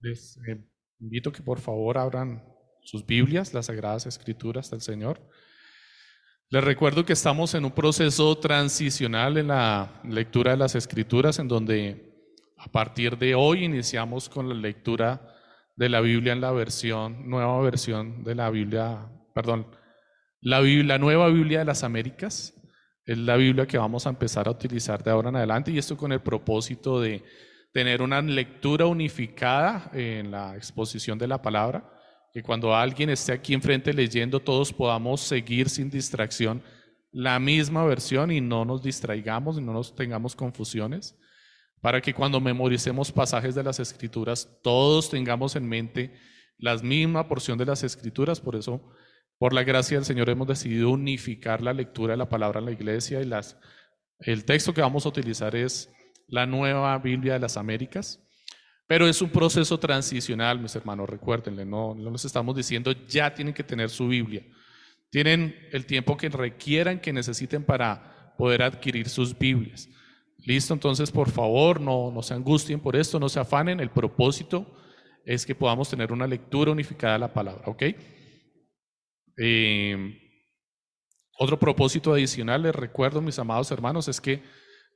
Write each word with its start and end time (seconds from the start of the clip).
Les 0.00 0.38
eh, 0.48 0.58
invito 0.98 1.30
que 1.30 1.42
por 1.42 1.60
favor 1.60 1.98
abran 1.98 2.42
sus 2.82 3.04
Biblias, 3.04 3.52
las 3.52 3.66
Sagradas 3.66 4.06
Escrituras 4.06 4.70
del 4.70 4.80
Señor. 4.80 5.20
Les 6.48 6.64
recuerdo 6.64 7.04
que 7.04 7.12
estamos 7.12 7.54
en 7.54 7.64
un 7.64 7.70
proceso 7.70 8.36
transicional 8.38 9.36
en 9.36 9.48
la 9.48 10.00
lectura 10.04 10.52
de 10.52 10.56
las 10.56 10.74
Escrituras, 10.74 11.38
en 11.38 11.48
donde 11.48 12.10
a 12.56 12.66
partir 12.68 13.18
de 13.18 13.34
hoy 13.34 13.64
iniciamos 13.64 14.28
con 14.28 14.48
la 14.48 14.54
lectura 14.54 15.36
de 15.76 15.88
la 15.88 16.00
Biblia 16.00 16.32
en 16.32 16.40
la 16.40 16.50
versión, 16.50 17.28
nueva 17.28 17.60
versión 17.60 18.24
de 18.24 18.34
la 18.34 18.50
Biblia, 18.50 19.06
perdón, 19.34 19.66
la, 20.40 20.60
Biblia, 20.60 20.94
la 20.94 20.98
nueva 20.98 21.28
Biblia 21.28 21.60
de 21.60 21.66
las 21.66 21.84
Américas. 21.84 22.54
Es 23.04 23.18
la 23.18 23.36
Biblia 23.36 23.66
que 23.66 23.78
vamos 23.78 24.06
a 24.06 24.10
empezar 24.10 24.48
a 24.48 24.50
utilizar 24.50 25.02
de 25.02 25.10
ahora 25.10 25.28
en 25.28 25.36
adelante 25.36 25.70
y 25.70 25.78
esto 25.78 25.96
con 25.96 26.12
el 26.12 26.20
propósito 26.20 27.00
de 27.00 27.22
tener 27.72 28.02
una 28.02 28.20
lectura 28.20 28.86
unificada 28.86 29.90
en 29.92 30.30
la 30.30 30.56
exposición 30.56 31.18
de 31.18 31.28
la 31.28 31.40
palabra, 31.40 31.88
que 32.32 32.42
cuando 32.42 32.74
alguien 32.74 33.10
esté 33.10 33.32
aquí 33.32 33.54
enfrente 33.54 33.92
leyendo 33.92 34.40
todos 34.40 34.72
podamos 34.72 35.20
seguir 35.20 35.68
sin 35.68 35.90
distracción 35.90 36.62
la 37.12 37.38
misma 37.40 37.84
versión 37.84 38.30
y 38.30 38.40
no 38.40 38.64
nos 38.64 38.82
distraigamos 38.82 39.58
y 39.58 39.60
no 39.60 39.72
nos 39.72 39.94
tengamos 39.94 40.36
confusiones, 40.36 41.16
para 41.80 42.00
que 42.00 42.14
cuando 42.14 42.40
memoricemos 42.40 43.10
pasajes 43.10 43.54
de 43.54 43.64
las 43.64 43.80
escrituras 43.80 44.48
todos 44.62 45.10
tengamos 45.10 45.56
en 45.56 45.68
mente 45.68 46.14
la 46.58 46.76
misma 46.76 47.26
porción 47.26 47.58
de 47.58 47.66
las 47.66 47.82
escrituras, 47.82 48.40
por 48.40 48.54
eso 48.54 48.92
por 49.38 49.54
la 49.54 49.64
gracia 49.64 49.96
del 49.96 50.04
Señor 50.04 50.28
hemos 50.28 50.46
decidido 50.46 50.90
unificar 50.90 51.62
la 51.62 51.72
lectura 51.72 52.12
de 52.12 52.18
la 52.18 52.28
palabra 52.28 52.60
en 52.60 52.66
la 52.66 52.72
iglesia 52.72 53.22
y 53.22 53.24
las, 53.24 53.56
el 54.18 54.44
texto 54.44 54.74
que 54.74 54.82
vamos 54.82 55.06
a 55.06 55.08
utilizar 55.08 55.56
es 55.56 55.90
la 56.30 56.46
nueva 56.46 56.96
Biblia 56.98 57.34
de 57.34 57.40
las 57.40 57.56
Américas. 57.56 58.20
Pero 58.86 59.06
es 59.06 59.22
un 59.22 59.30
proceso 59.30 59.78
transicional, 59.78 60.58
mis 60.58 60.74
hermanos, 60.74 61.08
recuérdenle, 61.08 61.64
no, 61.64 61.94
no 61.94 62.10
les 62.10 62.24
estamos 62.24 62.56
diciendo 62.56 62.92
ya 63.06 63.32
tienen 63.32 63.54
que 63.54 63.62
tener 63.62 63.90
su 63.90 64.08
Biblia. 64.08 64.44
Tienen 65.10 65.54
el 65.72 65.86
tiempo 65.86 66.16
que 66.16 66.28
requieran, 66.28 67.00
que 67.00 67.12
necesiten 67.12 67.64
para 67.64 68.34
poder 68.36 68.62
adquirir 68.62 69.08
sus 69.08 69.36
Biblias. 69.36 69.88
Listo, 70.38 70.72
entonces 70.72 71.10
por 71.10 71.30
favor 71.30 71.80
no, 71.80 72.10
no 72.10 72.22
se 72.22 72.34
angustien 72.34 72.80
por 72.80 72.96
esto, 72.96 73.20
no 73.20 73.28
se 73.28 73.38
afanen. 73.38 73.80
El 73.80 73.90
propósito 73.90 74.66
es 75.24 75.44
que 75.44 75.54
podamos 75.54 75.88
tener 75.88 76.12
una 76.12 76.26
lectura 76.26 76.72
unificada 76.72 77.14
de 77.14 77.18
la 77.18 77.32
palabra, 77.32 77.62
¿ok? 77.66 77.82
Eh, 79.36 80.18
otro 81.38 81.58
propósito 81.58 82.12
adicional, 82.12 82.62
les 82.62 82.74
recuerdo, 82.74 83.20
mis 83.20 83.38
amados 83.38 83.70
hermanos, 83.70 84.08
es 84.08 84.20
que 84.20 84.42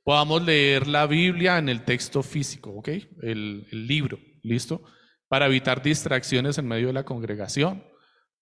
podamos 0.05 0.45
leer 0.45 0.87
la 0.87 1.07
Biblia 1.07 1.59
en 1.59 1.69
el 1.69 1.85
texto 1.85 2.23
físico, 2.23 2.71
¿ok? 2.71 2.89
El, 3.23 3.67
libro, 3.73 4.19
¿listo? 4.43 4.83
Para 5.29 5.47
evitar 5.47 5.83
distracciones 5.83 6.59
en 6.59 6.69
medio 6.69 6.89
de 6.89 6.93
la 6.93 7.05
congregación, 7.05 7.83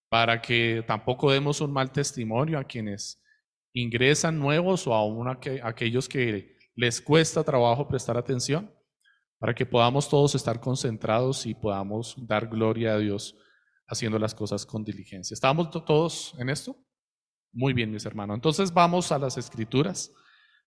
para 0.09 0.41
que 0.41 0.83
tampoco 0.85 1.31
demos 1.31 1.61
un 1.61 1.71
mal 1.71 1.91
testimonio 1.91 2.59
a 2.59 2.65
quienes 2.65 3.23
ingresan 3.73 4.37
nuevos 4.37 4.85
o 4.85 4.93
a 4.93 5.37
aquellos 5.63 6.07
que 6.07 6.57
les 6.75 7.01
cuesta 7.01 7.43
trabajo 7.43 7.87
prestar 7.87 8.17
atención, 8.17 8.71
para 9.39 9.55
que 9.55 9.65
podamos 9.65 10.09
todos 10.09 10.35
estar 10.35 10.59
concentrados 10.59 11.45
y 11.45 11.55
podamos 11.55 12.15
dar 12.27 12.47
gloria 12.47 12.93
a 12.93 12.97
Dios 12.97 13.35
haciendo 13.87 14.19
las 14.19 14.35
cosas 14.35 14.65
con 14.65 14.83
diligencia. 14.83 15.33
¿Estamos 15.33 15.69
todos 15.71 16.35
en 16.37 16.49
esto? 16.49 16.75
Muy 17.51 17.73
bien, 17.73 17.91
mis 17.91 18.05
hermanos. 18.05 18.35
Entonces 18.35 18.73
vamos 18.73 19.11
a 19.11 19.19
las 19.19 19.37
escrituras. 19.37 20.11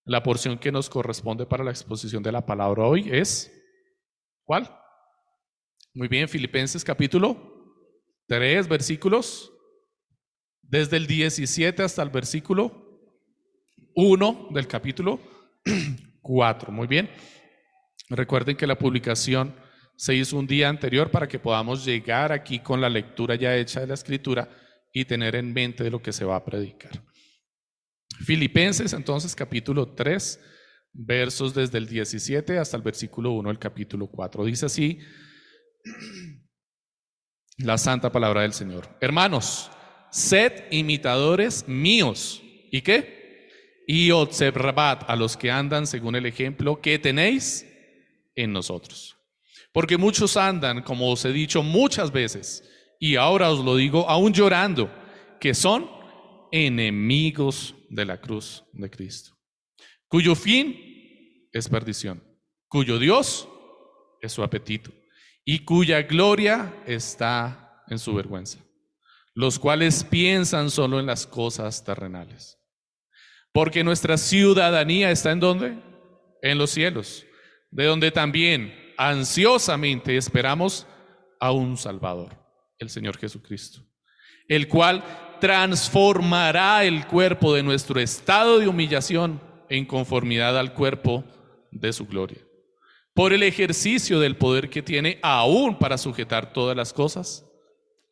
La 0.06 0.22
porción 0.22 0.56
que 0.56 0.70
nos 0.70 0.88
corresponde 0.88 1.46
para 1.46 1.64
la 1.64 1.72
exposición 1.72 2.22
de 2.22 2.30
la 2.30 2.46
palabra 2.46 2.84
hoy 2.84 3.08
es, 3.10 3.52
¿cuál? 4.44 4.70
Muy 5.94 6.06
bien, 6.06 6.28
Filipenses 6.28 6.84
capítulo 6.84 7.36
3, 8.28 8.68
versículos, 8.68 9.52
desde 10.62 10.96
el 10.96 11.08
17 11.08 11.82
hasta 11.82 12.04
el 12.04 12.10
versículo 12.10 13.00
1 13.96 14.50
del 14.52 14.68
capítulo 14.68 15.18
4. 16.22 16.70
Muy 16.70 16.86
bien. 16.86 17.10
Recuerden 18.08 18.56
que 18.56 18.68
la 18.68 18.78
publicación 18.78 19.56
se 19.96 20.14
hizo 20.14 20.36
un 20.36 20.46
día 20.46 20.68
anterior 20.68 21.10
para 21.10 21.26
que 21.26 21.40
podamos 21.40 21.84
llegar 21.84 22.30
aquí 22.30 22.60
con 22.60 22.80
la 22.80 22.88
lectura 22.88 23.34
ya 23.34 23.56
hecha 23.56 23.80
de 23.80 23.88
la 23.88 23.94
escritura 23.94 24.48
y 24.92 25.04
tener 25.04 25.34
en 25.34 25.52
mente 25.52 25.82
de 25.82 25.90
lo 25.90 26.00
que 26.00 26.12
se 26.12 26.24
va 26.24 26.36
a 26.36 26.44
predicar. 26.44 26.92
Filipenses 28.24 28.92
entonces 28.92 29.34
capítulo 29.34 29.94
3, 29.94 30.40
versos 30.92 31.54
desde 31.54 31.78
el 31.78 31.86
17 31.86 32.58
hasta 32.58 32.76
el 32.76 32.82
versículo 32.82 33.32
1 33.32 33.48
del 33.48 33.58
capítulo 33.58 34.06
4. 34.06 34.44
Dice 34.44 34.66
así 34.66 34.98
la 37.58 37.78
santa 37.78 38.10
palabra 38.10 38.42
del 38.42 38.52
Señor. 38.52 38.88
Hermanos, 39.00 39.70
sed 40.10 40.64
imitadores 40.70 41.66
míos. 41.68 42.42
¿Y 42.70 42.82
qué? 42.82 43.84
Y 43.86 44.10
observad 44.10 45.00
a 45.06 45.16
los 45.16 45.36
que 45.36 45.50
andan 45.50 45.86
según 45.86 46.16
el 46.16 46.26
ejemplo 46.26 46.80
que 46.80 46.98
tenéis 46.98 47.66
en 48.34 48.52
nosotros. 48.52 49.16
Porque 49.72 49.96
muchos 49.96 50.36
andan, 50.36 50.82
como 50.82 51.10
os 51.10 51.24
he 51.24 51.32
dicho 51.32 51.62
muchas 51.62 52.10
veces, 52.10 52.64
y 52.98 53.16
ahora 53.16 53.50
os 53.50 53.64
lo 53.64 53.76
digo 53.76 54.08
aún 54.08 54.32
llorando, 54.32 54.90
que 55.38 55.54
son 55.54 55.95
enemigos 56.64 57.74
de 57.90 58.04
la 58.04 58.20
cruz 58.20 58.64
de 58.72 58.90
Cristo, 58.90 59.36
cuyo 60.08 60.34
fin 60.34 61.48
es 61.52 61.68
perdición, 61.68 62.22
cuyo 62.68 62.98
Dios 62.98 63.48
es 64.20 64.32
su 64.32 64.42
apetito 64.42 64.90
y 65.44 65.60
cuya 65.60 66.02
gloria 66.02 66.82
está 66.86 67.84
en 67.88 67.98
su 67.98 68.14
vergüenza, 68.14 68.58
los 69.34 69.58
cuales 69.58 70.04
piensan 70.04 70.70
solo 70.70 70.98
en 70.98 71.06
las 71.06 71.26
cosas 71.26 71.84
terrenales. 71.84 72.58
Porque 73.52 73.84
nuestra 73.84 74.18
ciudadanía 74.18 75.10
está 75.10 75.32
en 75.32 75.40
donde? 75.40 75.78
En 76.42 76.58
los 76.58 76.70
cielos, 76.70 77.24
de 77.70 77.84
donde 77.84 78.10
también 78.10 78.74
ansiosamente 78.98 80.16
esperamos 80.16 80.86
a 81.40 81.52
un 81.52 81.76
Salvador, 81.76 82.36
el 82.78 82.90
Señor 82.90 83.16
Jesucristo, 83.18 83.80
el 84.48 84.68
cual 84.68 85.02
transformará 85.40 86.84
el 86.84 87.06
cuerpo 87.06 87.54
de 87.54 87.62
nuestro 87.62 88.00
estado 88.00 88.58
de 88.58 88.68
humillación 88.68 89.40
en 89.68 89.84
conformidad 89.84 90.58
al 90.58 90.72
cuerpo 90.74 91.24
de 91.70 91.92
su 91.92 92.06
gloria, 92.06 92.40
por 93.14 93.32
el 93.32 93.42
ejercicio 93.42 94.20
del 94.20 94.36
poder 94.36 94.70
que 94.70 94.82
tiene 94.82 95.18
aún 95.22 95.78
para 95.78 95.98
sujetar 95.98 96.52
todas 96.52 96.76
las 96.76 96.92
cosas 96.92 97.44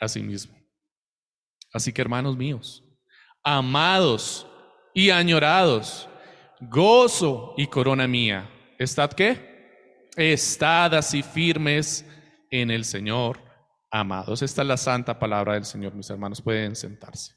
a 0.00 0.08
sí 0.08 0.20
mismo. 0.22 0.56
Así 1.72 1.92
que 1.92 2.02
hermanos 2.02 2.36
míos, 2.36 2.84
amados 3.42 4.46
y 4.94 5.10
añorados, 5.10 6.08
gozo 6.60 7.54
y 7.56 7.66
corona 7.66 8.06
mía, 8.06 8.48
¿estad 8.78 9.12
qué? 9.12 10.08
Estad 10.16 10.94
así 10.94 11.22
firmes 11.22 12.06
en 12.50 12.70
el 12.70 12.84
Señor 12.84 13.40
amados. 13.94 14.42
Esta 14.42 14.62
es 14.62 14.68
la 14.68 14.76
santa 14.76 15.16
palabra 15.16 15.54
del 15.54 15.64
Señor, 15.64 15.94
mis 15.94 16.10
hermanos. 16.10 16.42
Pueden 16.42 16.74
sentarse. 16.74 17.36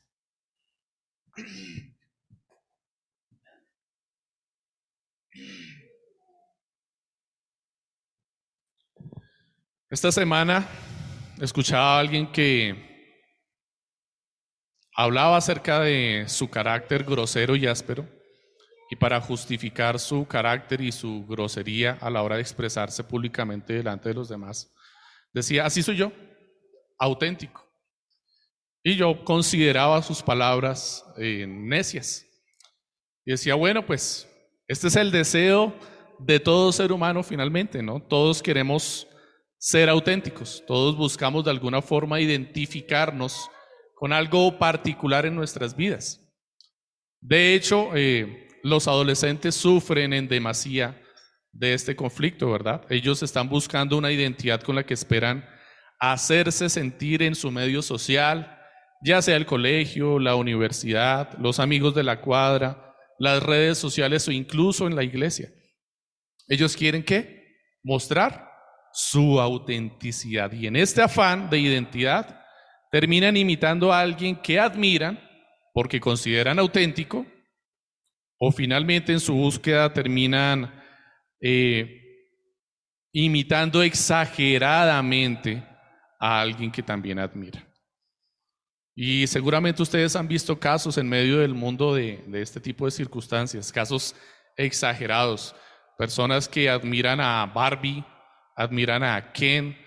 Esta 9.87 10.11
semana 10.11 10.67
escuchaba 11.39 11.95
a 11.95 11.99
alguien 11.99 12.31
que 12.31 13.21
hablaba 14.95 15.37
acerca 15.37 15.81
de 15.81 16.25
su 16.27 16.49
carácter 16.49 17.03
grosero 17.03 17.55
y 17.55 17.67
áspero 17.67 18.09
y 18.89 18.95
para 18.95 19.21
justificar 19.21 19.99
su 19.99 20.27
carácter 20.27 20.81
y 20.81 20.91
su 20.91 21.23
grosería 21.27 21.99
a 22.01 22.09
la 22.09 22.23
hora 22.23 22.37
de 22.37 22.41
expresarse 22.41 23.03
públicamente 23.03 23.73
delante 23.73 24.09
de 24.09 24.15
los 24.15 24.27
demás. 24.27 24.73
Decía, 25.31 25.67
así 25.67 25.83
soy 25.83 25.97
yo, 25.97 26.11
auténtico. 26.97 27.65
Y 28.83 28.95
yo 28.95 29.23
consideraba 29.25 30.01
sus 30.01 30.21
palabras 30.21 31.05
eh, 31.17 31.45
necias. 31.47 32.25
Y 33.25 33.31
decía, 33.31 33.55
bueno, 33.55 33.85
pues 33.85 34.27
este 34.67 34.87
es 34.87 34.95
el 34.95 35.11
deseo 35.11 35.75
de 36.19 36.39
todo 36.39 36.71
ser 36.71 36.91
humano 36.91 37.23
finalmente, 37.23 37.83
¿no? 37.83 38.01
Todos 38.01 38.41
queremos 38.41 39.07
ser 39.57 39.89
auténticos, 39.89 40.63
todos 40.67 40.95
buscamos 40.95 41.43
de 41.43 41.51
alguna 41.51 41.81
forma 41.81 42.21
identificarnos 42.21 43.49
con 43.95 44.13
algo 44.13 44.57
particular 44.57 45.25
en 45.25 45.35
nuestras 45.35 45.75
vidas. 45.75 46.21
De 47.19 47.55
hecho, 47.55 47.89
eh, 47.95 48.47
los 48.63 48.87
adolescentes 48.87 49.55
sufren 49.55 50.13
en 50.13 50.27
demasía 50.27 51.01
de 51.51 51.73
este 51.73 51.95
conflicto, 51.95 52.51
¿verdad? 52.51 52.85
Ellos 52.89 53.23
están 53.23 53.49
buscando 53.49 53.97
una 53.97 54.11
identidad 54.11 54.61
con 54.61 54.75
la 54.75 54.85
que 54.85 54.93
esperan 54.93 55.47
hacerse 55.99 56.69
sentir 56.69 57.23
en 57.23 57.35
su 57.35 57.51
medio 57.51 57.81
social, 57.81 58.59
ya 59.03 59.21
sea 59.21 59.35
el 59.35 59.45
colegio, 59.45 60.19
la 60.19 60.35
universidad, 60.35 61.37
los 61.39 61.59
amigos 61.59 61.95
de 61.95 62.03
la 62.03 62.21
cuadra, 62.21 62.95
las 63.19 63.41
redes 63.41 63.77
sociales 63.77 64.27
o 64.27 64.31
incluso 64.31 64.87
en 64.87 64.95
la 64.95 65.03
iglesia. 65.03 65.49
Ellos 66.47 66.75
quieren 66.75 67.03
qué? 67.03 67.45
Mostrar 67.83 68.47
su 68.93 69.39
autenticidad. 69.39 70.51
Y 70.51 70.67
en 70.67 70.75
este 70.75 71.01
afán 71.01 71.49
de 71.49 71.59
identidad, 71.59 72.41
terminan 72.91 73.37
imitando 73.37 73.91
a 73.93 73.99
alguien 73.99 74.35
que 74.35 74.59
admiran 74.59 75.19
porque 75.73 75.99
consideran 75.99 76.57
auténtico, 76.57 77.25
o 78.39 78.51
finalmente 78.51 79.11
en 79.11 79.19
su 79.19 79.33
búsqueda 79.35 79.93
terminan 79.93 80.73
eh, 81.41 82.01
imitando 83.11 83.83
exageradamente 83.83 85.63
a 86.19 86.41
alguien 86.41 86.71
que 86.71 86.83
también 86.83 87.19
admira. 87.19 87.65
Y 88.95 89.27
seguramente 89.27 89.83
ustedes 89.83 90.15
han 90.15 90.27
visto 90.27 90.59
casos 90.59 90.97
en 90.97 91.07
medio 91.07 91.39
del 91.39 91.53
mundo 91.53 91.93
de, 91.93 92.23
este 92.33 92.59
tipo 92.59 92.85
de 92.85 92.91
circunstancias, 92.91 93.71
casos 93.71 94.15
exagerados, 94.55 95.55
personas 95.97 96.47
que 96.49 96.69
admiran 96.69 97.21
a 97.21 97.45
Barbie, 97.45 98.03
admiran 98.55 99.03
a 99.03 99.31
Ken, 99.33 99.77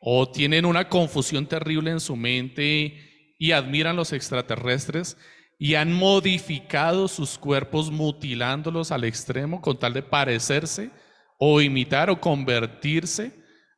o 0.00 0.30
tienen 0.30 0.64
una 0.64 0.88
confusión 0.88 1.46
terrible 1.46 1.90
en 1.90 2.00
su 2.00 2.16
mente 2.16 3.34
y 3.38 3.52
admiran 3.52 3.96
los 3.96 4.12
extraterrestres 4.12 5.16
y 5.58 5.76
han 5.76 5.92
modificado 5.92 7.08
sus 7.08 7.38
cuerpos 7.38 7.90
mutilándolos 7.90 8.92
al 8.92 9.04
extremo 9.04 9.60
con 9.60 9.78
tal 9.78 9.94
de 9.94 10.02
parecerse 10.02 10.90
o 11.38 11.60
imitar 11.60 12.10
o 12.10 12.20
convertirse 12.20 13.32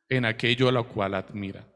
en 0.09 0.25
aquello 0.25 0.69
a 0.69 0.71
lo 0.71 0.87
cual 0.87 1.13
admira, 1.13 1.67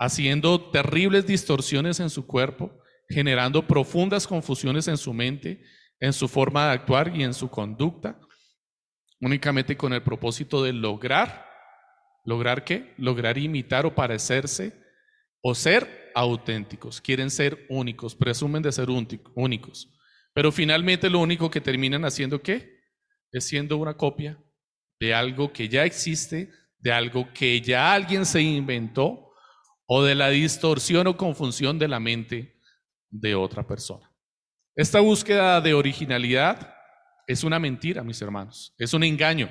haciendo 0.00 0.70
terribles 0.70 1.26
distorsiones 1.26 2.00
en 2.00 2.08
su 2.08 2.26
cuerpo, 2.26 2.72
generando 3.06 3.66
profundas 3.66 4.26
confusiones 4.26 4.88
en 4.88 4.96
su 4.96 5.12
mente, 5.12 5.62
en 6.00 6.14
su 6.14 6.26
forma 6.26 6.66
de 6.66 6.72
actuar 6.72 7.14
y 7.14 7.22
en 7.22 7.34
su 7.34 7.50
conducta, 7.50 8.18
únicamente 9.20 9.76
con 9.76 9.92
el 9.92 10.02
propósito 10.02 10.64
de 10.64 10.72
lograr, 10.72 11.46
¿lograr 12.24 12.64
qué? 12.64 12.94
Lograr 12.96 13.36
imitar 13.36 13.84
o 13.84 13.94
parecerse 13.94 14.72
o 15.42 15.54
ser 15.54 16.10
auténticos, 16.14 17.02
quieren 17.02 17.30
ser 17.30 17.66
únicos, 17.68 18.14
presumen 18.14 18.62
de 18.62 18.72
ser 18.72 18.88
únicos, 19.34 19.92
pero 20.32 20.50
finalmente 20.50 21.10
lo 21.10 21.18
único 21.18 21.50
que 21.50 21.60
terminan 21.60 22.06
haciendo 22.06 22.40
qué? 22.40 22.80
Es 23.32 23.44
siendo 23.44 23.76
una 23.76 23.98
copia 23.98 24.42
de 24.98 25.12
algo 25.12 25.52
que 25.52 25.68
ya 25.68 25.84
existe, 25.84 26.50
de 26.78 26.90
algo 26.90 27.30
que 27.34 27.60
ya 27.60 27.92
alguien 27.92 28.24
se 28.24 28.40
inventó 28.40 29.29
o 29.92 30.04
de 30.04 30.14
la 30.14 30.30
distorsión 30.30 31.08
o 31.08 31.16
confusión 31.16 31.76
de 31.76 31.88
la 31.88 31.98
mente 31.98 32.54
de 33.10 33.34
otra 33.34 33.66
persona. 33.66 34.08
Esta 34.76 35.00
búsqueda 35.00 35.60
de 35.60 35.74
originalidad 35.74 36.72
es 37.26 37.42
una 37.42 37.58
mentira, 37.58 38.04
mis 38.04 38.22
hermanos, 38.22 38.72
es 38.78 38.94
un 38.94 39.02
engaño. 39.02 39.50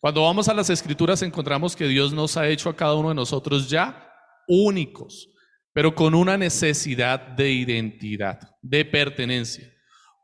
Cuando 0.00 0.24
vamos 0.24 0.48
a 0.48 0.54
las 0.54 0.70
escrituras 0.70 1.22
encontramos 1.22 1.76
que 1.76 1.86
Dios 1.86 2.12
nos 2.12 2.36
ha 2.36 2.48
hecho 2.48 2.68
a 2.68 2.74
cada 2.74 2.96
uno 2.96 3.10
de 3.10 3.14
nosotros 3.14 3.70
ya 3.70 4.12
únicos, 4.48 5.30
pero 5.72 5.94
con 5.94 6.16
una 6.16 6.36
necesidad 6.36 7.20
de 7.20 7.52
identidad, 7.52 8.40
de 8.60 8.84
pertenencia, 8.84 9.72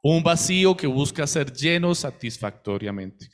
un 0.02 0.24
vacío 0.24 0.76
que 0.76 0.88
busca 0.88 1.24
ser 1.28 1.52
lleno 1.52 1.94
satisfactoriamente. 1.94 3.28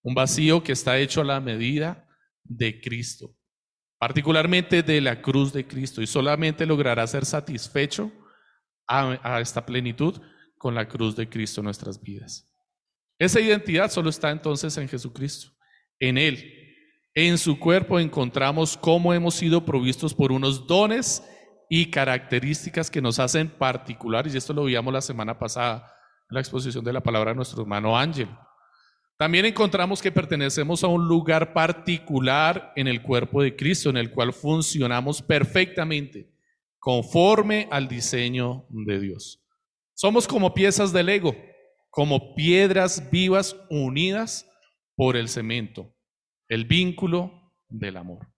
Un 0.00 0.14
vacío 0.14 0.62
que 0.62 0.70
está 0.70 0.96
hecho 0.96 1.22
a 1.22 1.24
la 1.24 1.40
medida 1.40 2.08
de 2.44 2.80
Cristo, 2.80 3.34
particularmente 4.04 4.82
de 4.82 5.00
la 5.00 5.22
cruz 5.22 5.50
de 5.50 5.66
Cristo, 5.66 6.02
y 6.02 6.06
solamente 6.06 6.66
logrará 6.66 7.06
ser 7.06 7.24
satisfecho 7.24 8.12
a, 8.86 9.40
esta 9.40 9.64
plenitud 9.64 10.20
con 10.58 10.74
la 10.74 10.86
cruz 10.86 11.16
de 11.16 11.26
Cristo 11.26 11.62
en 11.62 11.64
nuestras 11.64 11.98
vidas. 12.02 12.46
Esa 13.18 13.40
identidad 13.40 13.90
solo 13.90 14.10
está 14.10 14.30
entonces 14.30 14.76
en 14.76 14.90
Jesucristo, 14.90 15.52
en 15.98 16.18
Él. 16.18 16.44
En 17.14 17.38
su 17.38 17.58
cuerpo 17.58 17.98
encontramos 17.98 18.76
cómo 18.76 19.14
hemos 19.14 19.36
sido 19.36 19.64
provistos 19.64 20.12
por 20.12 20.32
unos 20.32 20.66
dones 20.66 21.26
y 21.70 21.90
características 21.90 22.90
que 22.90 23.00
nos 23.00 23.18
hacen 23.18 23.48
particulares, 23.48 24.34
y 24.34 24.36
esto 24.36 24.52
lo 24.52 24.64
vimos 24.64 24.92
la 24.92 25.00
semana 25.00 25.38
pasada 25.38 25.90
en 26.28 26.34
la 26.34 26.40
exposición 26.40 26.84
de 26.84 26.92
la 26.92 27.02
palabra 27.02 27.30
de 27.30 27.36
nuestro 27.36 27.62
hermano 27.62 27.96
Ángel. 27.96 28.28
También 29.16 29.44
encontramos 29.44 30.02
que 30.02 30.10
pertenecemos 30.10 30.82
a 30.82 30.88
un 30.88 31.06
lugar 31.06 31.52
particular 31.52 32.72
en 32.74 32.88
el 32.88 33.00
cuerpo 33.00 33.42
de 33.42 33.54
Cristo, 33.54 33.90
en 33.90 33.96
el 33.96 34.10
cual 34.10 34.32
funcionamos 34.32 35.22
perfectamente, 35.22 36.32
conforme 36.80 37.68
al 37.70 37.86
diseño 37.86 38.66
de 38.70 38.98
Dios. 38.98 39.40
Somos 39.94 40.26
como 40.26 40.52
piezas 40.52 40.92
de 40.92 41.04
Lego, 41.04 41.36
como 41.90 42.34
piedras 42.34 43.08
vivas 43.12 43.56
unidas 43.70 44.50
por 44.96 45.16
el 45.16 45.28
cemento, 45.28 45.94
el 46.48 46.64
vínculo 46.64 47.52
del 47.68 47.96
amor. 47.96 48.28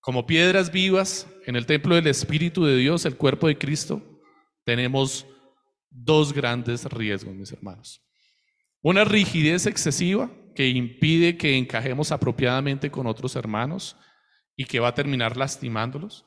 Como 0.00 0.26
piedras 0.26 0.70
vivas 0.70 1.26
en 1.46 1.56
el 1.56 1.64
templo 1.64 1.94
del 1.94 2.08
Espíritu 2.08 2.66
de 2.66 2.76
Dios, 2.76 3.06
el 3.06 3.16
cuerpo 3.16 3.46
de 3.46 3.56
Cristo, 3.56 4.02
tenemos 4.64 5.26
dos 5.88 6.34
grandes 6.34 6.84
riesgos, 6.84 7.34
mis 7.34 7.52
hermanos. 7.52 8.04
Una 8.82 9.04
rigidez 9.04 9.66
excesiva 9.66 10.30
que 10.54 10.68
impide 10.68 11.36
que 11.36 11.56
encajemos 11.56 12.12
apropiadamente 12.12 12.90
con 12.90 13.06
otros 13.06 13.36
hermanos 13.36 13.96
y 14.56 14.64
que 14.64 14.80
va 14.80 14.88
a 14.88 14.94
terminar 14.94 15.36
lastimándolos. 15.36 16.26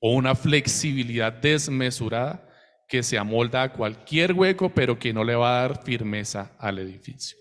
O 0.00 0.12
una 0.12 0.34
flexibilidad 0.34 1.32
desmesurada 1.32 2.46
que 2.88 3.02
se 3.02 3.16
amolda 3.16 3.62
a 3.62 3.72
cualquier 3.72 4.34
hueco, 4.34 4.68
pero 4.74 4.98
que 4.98 5.14
no 5.14 5.24
le 5.24 5.34
va 5.34 5.56
a 5.56 5.60
dar 5.62 5.82
firmeza 5.82 6.54
al 6.58 6.78
edificio. 6.78 7.38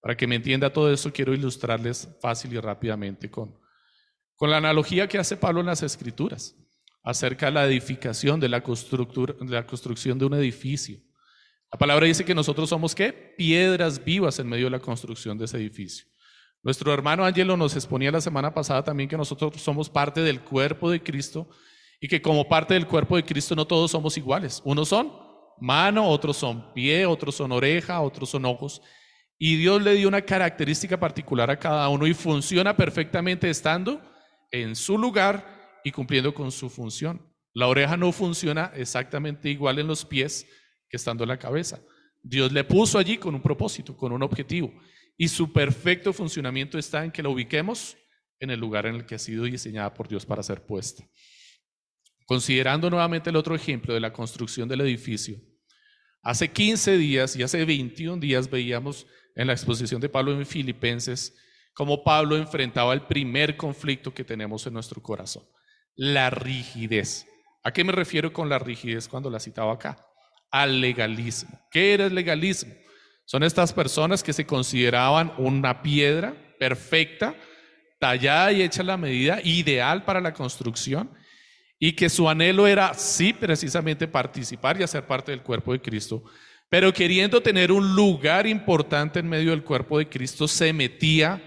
Para 0.00 0.16
que 0.16 0.26
me 0.26 0.36
entienda 0.36 0.72
todo 0.72 0.92
eso, 0.92 1.12
quiero 1.12 1.32
ilustrarles 1.32 2.08
fácil 2.20 2.52
y 2.52 2.60
rápidamente 2.60 3.30
con, 3.30 3.58
con 4.36 4.50
la 4.50 4.58
analogía 4.58 5.08
que 5.08 5.18
hace 5.18 5.38
Pablo 5.38 5.60
en 5.60 5.66
las 5.66 5.82
Escrituras 5.82 6.54
acerca 7.02 7.46
de 7.46 7.52
la 7.52 7.66
edificación, 7.66 8.38
de 8.38 8.50
la, 8.50 8.60
de 8.60 9.54
la 9.54 9.66
construcción 9.66 10.18
de 10.18 10.26
un 10.26 10.34
edificio. 10.34 10.98
La 11.70 11.78
palabra 11.78 12.06
dice 12.06 12.24
que 12.24 12.34
nosotros 12.34 12.68
somos 12.70 12.94
qué? 12.94 13.12
Piedras 13.12 14.02
vivas 14.02 14.38
en 14.38 14.48
medio 14.48 14.66
de 14.66 14.70
la 14.70 14.80
construcción 14.80 15.36
de 15.36 15.44
ese 15.44 15.58
edificio. 15.58 16.06
Nuestro 16.62 16.92
hermano 16.92 17.24
Angelo 17.24 17.56
nos 17.56 17.76
exponía 17.76 18.10
la 18.10 18.20
semana 18.20 18.54
pasada 18.54 18.82
también 18.82 19.08
que 19.08 19.16
nosotros 19.16 19.60
somos 19.60 19.90
parte 19.90 20.22
del 20.22 20.40
cuerpo 20.40 20.90
de 20.90 21.02
Cristo 21.02 21.48
y 22.00 22.08
que 22.08 22.22
como 22.22 22.48
parte 22.48 22.74
del 22.74 22.86
cuerpo 22.86 23.16
de 23.16 23.24
Cristo 23.24 23.54
no 23.54 23.66
todos 23.66 23.90
somos 23.90 24.16
iguales. 24.16 24.62
Unos 24.64 24.88
son 24.88 25.12
mano, 25.60 26.08
otros 26.08 26.38
son 26.38 26.72
pie, 26.72 27.04
otros 27.04 27.34
son 27.34 27.52
oreja, 27.52 28.00
otros 28.00 28.30
son 28.30 28.46
ojos. 28.46 28.80
Y 29.38 29.56
Dios 29.56 29.82
le 29.82 29.94
dio 29.94 30.08
una 30.08 30.22
característica 30.22 30.98
particular 30.98 31.50
a 31.50 31.58
cada 31.58 31.88
uno 31.90 32.06
y 32.06 32.14
funciona 32.14 32.76
perfectamente 32.76 33.50
estando 33.50 34.00
en 34.50 34.74
su 34.74 34.96
lugar 34.96 35.80
y 35.84 35.92
cumpliendo 35.92 36.32
con 36.32 36.50
su 36.50 36.70
función. 36.70 37.22
La 37.52 37.68
oreja 37.68 37.96
no 37.96 38.10
funciona 38.10 38.72
exactamente 38.74 39.50
igual 39.50 39.78
en 39.78 39.86
los 39.86 40.04
pies 40.04 40.46
que 40.88 40.96
estando 40.96 41.24
en 41.24 41.28
la 41.28 41.38
cabeza. 41.38 41.80
Dios 42.22 42.52
le 42.52 42.64
puso 42.64 42.98
allí 42.98 43.18
con 43.18 43.34
un 43.34 43.42
propósito, 43.42 43.96
con 43.96 44.12
un 44.12 44.22
objetivo. 44.22 44.72
Y 45.16 45.28
su 45.28 45.52
perfecto 45.52 46.12
funcionamiento 46.12 46.78
está 46.78 47.04
en 47.04 47.10
que 47.10 47.22
la 47.22 47.28
ubiquemos 47.28 47.96
en 48.40 48.50
el 48.50 48.60
lugar 48.60 48.86
en 48.86 48.96
el 48.96 49.06
que 49.06 49.16
ha 49.16 49.18
sido 49.18 49.44
diseñada 49.44 49.92
por 49.92 50.08
Dios 50.08 50.24
para 50.24 50.42
ser 50.42 50.64
puesta. 50.64 51.04
Considerando 52.26 52.90
nuevamente 52.90 53.30
el 53.30 53.36
otro 53.36 53.54
ejemplo 53.54 53.94
de 53.94 54.00
la 54.00 54.12
construcción 54.12 54.68
del 54.68 54.82
edificio, 54.82 55.40
hace 56.22 56.50
15 56.50 56.98
días 56.98 57.36
y 57.36 57.42
hace 57.42 57.64
21 57.64 58.20
días 58.20 58.50
veíamos 58.50 59.06
en 59.34 59.46
la 59.46 59.54
exposición 59.54 60.00
de 60.00 60.08
Pablo 60.08 60.32
en 60.32 60.44
Filipenses 60.46 61.34
cómo 61.72 62.02
Pablo 62.02 62.36
enfrentaba 62.36 62.92
el 62.92 63.02
primer 63.02 63.56
conflicto 63.56 64.12
que 64.12 64.24
tenemos 64.24 64.66
en 64.66 64.74
nuestro 64.74 65.00
corazón, 65.00 65.44
la 65.94 66.28
rigidez. 66.28 67.26
¿A 67.62 67.72
qué 67.72 67.84
me 67.84 67.92
refiero 67.92 68.32
con 68.32 68.48
la 68.48 68.58
rigidez 68.58 69.08
cuando 69.08 69.30
la 69.30 69.40
citaba 69.40 69.72
acá? 69.72 70.07
Al 70.50 70.80
legalismo. 70.80 71.60
¿Qué 71.70 71.94
era 71.94 72.06
el 72.06 72.14
legalismo? 72.14 72.72
Son 73.24 73.42
estas 73.42 73.72
personas 73.72 74.22
que 74.22 74.32
se 74.32 74.46
consideraban 74.46 75.32
una 75.36 75.82
piedra 75.82 76.34
perfecta, 76.58 77.34
tallada 78.00 78.52
y 78.52 78.62
hecha 78.62 78.82
a 78.82 78.86
la 78.86 78.96
medida, 78.96 79.40
ideal 79.44 80.04
para 80.04 80.20
la 80.20 80.32
construcción, 80.32 81.10
y 81.78 81.92
que 81.92 82.08
su 82.08 82.28
anhelo 82.28 82.66
era, 82.66 82.94
sí, 82.94 83.32
precisamente 83.32 84.08
participar 84.08 84.80
y 84.80 84.82
hacer 84.82 85.06
parte 85.06 85.30
del 85.30 85.42
cuerpo 85.42 85.72
de 85.72 85.80
Cristo, 85.80 86.24
pero 86.70 86.92
queriendo 86.92 87.40
tener 87.40 87.72
un 87.72 87.94
lugar 87.94 88.46
importante 88.46 89.20
en 89.20 89.28
medio 89.28 89.50
del 89.50 89.64
cuerpo 89.64 89.98
de 89.98 90.08
Cristo, 90.08 90.48
se 90.48 90.72
metía 90.72 91.42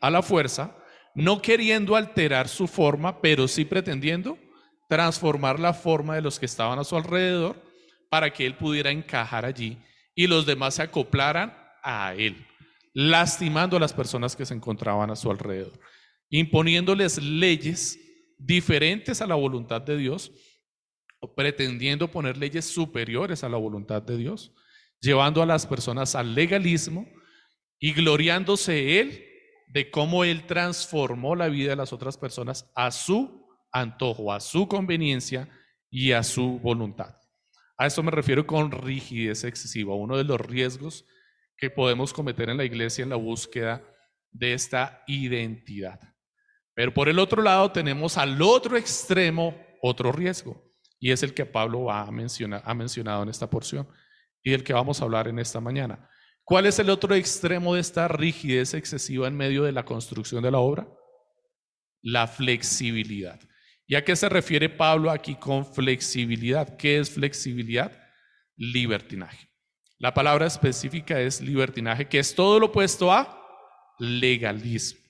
a 0.00 0.10
la 0.10 0.22
fuerza, 0.22 0.76
no 1.14 1.40
queriendo 1.40 1.96
alterar 1.96 2.48
su 2.48 2.66
forma, 2.66 3.20
pero 3.20 3.48
sí 3.48 3.64
pretendiendo 3.64 4.38
transformar 4.88 5.58
la 5.58 5.72
forma 5.72 6.14
de 6.14 6.22
los 6.22 6.38
que 6.38 6.46
estaban 6.46 6.78
a 6.78 6.84
su 6.84 6.96
alrededor 6.96 7.65
para 8.08 8.32
que 8.32 8.46
él 8.46 8.56
pudiera 8.56 8.90
encajar 8.90 9.44
allí 9.44 9.78
y 10.14 10.26
los 10.26 10.46
demás 10.46 10.74
se 10.74 10.82
acoplaran 10.82 11.56
a 11.82 12.14
él, 12.14 12.46
lastimando 12.94 13.76
a 13.76 13.80
las 13.80 13.92
personas 13.92 14.34
que 14.34 14.46
se 14.46 14.54
encontraban 14.54 15.10
a 15.10 15.16
su 15.16 15.30
alrededor, 15.30 15.78
imponiéndoles 16.30 17.22
leyes 17.22 17.98
diferentes 18.38 19.20
a 19.20 19.26
la 19.26 19.34
voluntad 19.34 19.82
de 19.82 19.96
Dios, 19.96 20.32
pretendiendo 21.34 22.08
poner 22.08 22.36
leyes 22.36 22.66
superiores 22.66 23.44
a 23.44 23.48
la 23.48 23.56
voluntad 23.56 24.02
de 24.02 24.16
Dios, 24.16 24.52
llevando 25.00 25.42
a 25.42 25.46
las 25.46 25.66
personas 25.66 26.14
al 26.14 26.34
legalismo 26.34 27.08
y 27.78 27.92
gloriándose 27.92 29.00
él 29.00 29.26
de 29.68 29.90
cómo 29.90 30.24
Él 30.24 30.46
transformó 30.46 31.34
la 31.34 31.48
vida 31.48 31.70
de 31.70 31.76
las 31.76 31.92
otras 31.92 32.16
personas 32.16 32.70
a 32.74 32.90
su 32.90 33.46
antojo, 33.72 34.32
a 34.32 34.40
su 34.40 34.68
conveniencia 34.68 35.48
y 35.90 36.12
a 36.12 36.22
su 36.22 36.58
voluntad. 36.60 37.16
A 37.78 37.86
esto 37.86 38.02
me 38.02 38.10
refiero 38.10 38.46
con 38.46 38.70
rigidez 38.70 39.44
excesiva, 39.44 39.94
uno 39.94 40.16
de 40.16 40.24
los 40.24 40.40
riesgos 40.40 41.04
que 41.56 41.70
podemos 41.70 42.12
cometer 42.12 42.48
en 42.48 42.56
la 42.56 42.64
iglesia 42.64 43.02
en 43.02 43.10
la 43.10 43.16
búsqueda 43.16 43.82
de 44.30 44.52
esta 44.52 45.02
identidad. 45.06 46.00
Pero 46.74 46.92
por 46.92 47.08
el 47.08 47.18
otro 47.18 47.42
lado 47.42 47.72
tenemos 47.72 48.18
al 48.18 48.40
otro 48.40 48.76
extremo 48.76 49.54
otro 49.82 50.12
riesgo, 50.12 50.62
y 50.98 51.10
es 51.10 51.22
el 51.22 51.34
que 51.34 51.46
Pablo 51.46 51.90
ha, 51.90 52.10
mencionado 52.10 53.22
en 53.22 53.28
esta 53.28 53.48
porción 53.48 53.88
y 54.42 54.50
del 54.50 54.64
que 54.64 54.72
vamos 54.72 55.00
a 55.00 55.04
hablar 55.04 55.28
en 55.28 55.38
esta 55.38 55.60
mañana. 55.60 56.08
¿Cuál 56.44 56.66
es 56.66 56.78
el 56.78 56.90
otro 56.90 57.14
extremo 57.14 57.74
de 57.74 57.80
esta 57.80 58.08
rigidez 58.08 58.74
excesiva 58.74 59.26
en 59.26 59.36
medio 59.36 59.64
de 59.64 59.72
la 59.72 59.84
construcción 59.84 60.42
de 60.42 60.50
la 60.50 60.58
obra? 60.58 60.88
La 62.02 62.26
flexibilidad. 62.26 63.40
¿Y 63.86 63.94
a 63.94 64.04
qué 64.04 64.16
se 64.16 64.28
refiere 64.28 64.68
Pablo 64.68 65.10
aquí 65.10 65.36
con 65.36 65.64
flexibilidad? 65.64 66.76
¿Qué 66.76 66.98
es 66.98 67.10
flexibilidad? 67.10 67.92
Libertinaje. 68.56 69.48
La 69.98 70.12
palabra 70.12 70.46
específica 70.46 71.20
es 71.20 71.40
libertinaje, 71.40 72.06
que 72.08 72.18
es 72.18 72.34
todo 72.34 72.58
lo 72.58 72.66
opuesto 72.66 73.12
a 73.12 73.42
legalismo. 73.98 75.00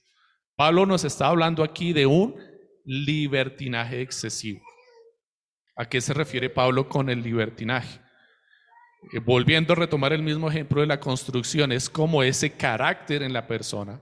Pablo 0.54 0.86
nos 0.86 1.04
está 1.04 1.28
hablando 1.28 1.62
aquí 1.62 1.92
de 1.92 2.06
un 2.06 2.36
libertinaje 2.84 4.00
excesivo. 4.00 4.62
¿A 5.74 5.88
qué 5.88 6.00
se 6.00 6.14
refiere 6.14 6.50
Pablo 6.50 6.88
con 6.88 7.10
el 7.10 7.22
libertinaje? 7.22 8.00
Eh, 9.12 9.18
volviendo 9.18 9.72
a 9.72 9.76
retomar 9.76 10.12
el 10.12 10.22
mismo 10.22 10.48
ejemplo 10.48 10.80
de 10.80 10.86
la 10.86 11.00
construcción, 11.00 11.72
es 11.72 11.90
como 11.90 12.22
ese 12.22 12.52
carácter 12.52 13.22
en 13.22 13.32
la 13.32 13.46
persona, 13.46 14.00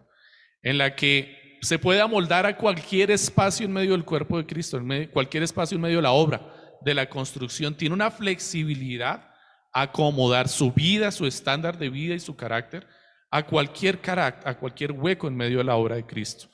en 0.63 0.79
la 0.79 0.95
que 0.95 1.44
se 1.65 1.79
puede 1.79 2.01
amoldar 2.01 2.47
a 2.47 2.57
cualquier 2.57 3.11
espacio 3.11 3.67
en 3.67 3.73
medio 3.73 3.93
del 3.93 4.05
cuerpo 4.05 4.39
de 4.39 4.47
Cristo, 4.47 4.77
en 4.77 5.09
cualquier 5.09 5.43
espacio 5.43 5.77
en 5.77 5.83
medio 5.83 5.97
de 5.97 6.03
la 6.03 6.13
obra 6.13 6.79
de 6.83 6.95
la 6.95 7.09
construcción, 7.09 7.75
tiene 7.75 7.95
una 7.95 8.11
flexibilidad 8.11 9.31
acomodar 9.73 10.49
su 10.49 10.71
vida, 10.73 11.11
su 11.11 11.27
estándar 11.27 11.79
de 11.79 11.89
vida 11.89 12.15
y 12.15 12.21
su 12.21 12.37
carácter 12.37 12.87
a 13.31 13.45
cualquier 13.45 14.01
carácter, 14.01 14.49
a 14.49 14.57
cualquier 14.57 14.93
hueco 14.93 15.27
en 15.27 15.37
medio 15.37 15.59
de 15.59 15.65
la 15.65 15.75
obra 15.75 15.97
de 15.97 16.07
Cristo. 16.07 16.49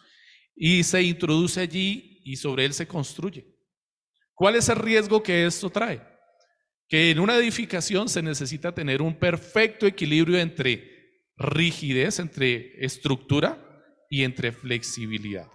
Y 0.56 0.82
se 0.82 1.02
introduce 1.02 1.60
allí 1.60 2.22
y 2.24 2.36
sobre 2.36 2.64
él 2.64 2.72
se 2.72 2.86
construye. 2.86 3.46
¿Cuál 4.32 4.56
es 4.56 4.68
el 4.70 4.76
riesgo 4.76 5.22
que 5.22 5.44
esto 5.44 5.68
trae? 5.68 6.00
Que 6.88 7.10
en 7.10 7.20
una 7.20 7.36
edificación 7.36 8.08
se 8.08 8.22
necesita 8.22 8.72
tener 8.72 9.02
un 9.02 9.14
perfecto 9.14 9.86
equilibrio 9.86 10.38
entre 10.38 11.28
rigidez, 11.36 12.18
entre 12.18 12.82
estructura 12.84 13.69
y 14.10 14.24
entre 14.24 14.52
flexibilidad. 14.52 15.48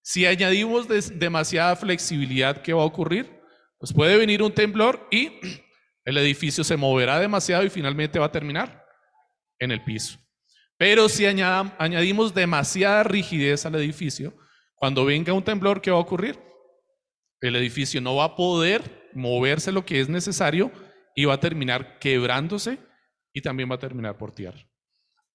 Si 0.00 0.24
añadimos 0.24 0.86
demasiada 1.18 1.74
flexibilidad, 1.76 2.62
¿qué 2.62 2.72
va 2.72 2.82
a 2.82 2.86
ocurrir? 2.86 3.28
Pues 3.78 3.92
puede 3.92 4.16
venir 4.16 4.42
un 4.42 4.52
temblor 4.52 5.06
y 5.10 5.32
el 6.04 6.16
edificio 6.16 6.64
se 6.64 6.76
moverá 6.76 7.18
demasiado 7.18 7.64
y 7.64 7.70
finalmente 7.70 8.18
va 8.18 8.26
a 8.26 8.32
terminar 8.32 8.86
en 9.58 9.72
el 9.72 9.82
piso. 9.82 10.18
Pero 10.78 11.08
si 11.08 11.26
añadimos 11.26 12.32
demasiada 12.32 13.02
rigidez 13.02 13.66
al 13.66 13.74
edificio, 13.74 14.34
cuando 14.76 15.04
venga 15.04 15.32
un 15.32 15.42
temblor, 15.42 15.80
¿qué 15.80 15.90
va 15.90 15.96
a 15.96 16.00
ocurrir? 16.00 16.38
El 17.40 17.56
edificio 17.56 18.00
no 18.00 18.16
va 18.16 18.24
a 18.24 18.36
poder 18.36 19.10
moverse 19.14 19.72
lo 19.72 19.84
que 19.84 20.00
es 20.00 20.08
necesario 20.08 20.70
y 21.14 21.24
va 21.24 21.34
a 21.34 21.40
terminar 21.40 21.98
quebrándose 21.98 22.78
y 23.32 23.40
también 23.40 23.70
va 23.70 23.74
a 23.74 23.80
terminar 23.80 24.16
por 24.16 24.32
tierra. 24.32 24.60